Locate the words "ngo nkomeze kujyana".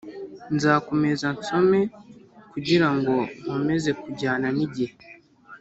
2.95-4.47